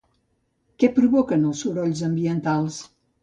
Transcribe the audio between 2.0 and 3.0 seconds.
ambientals?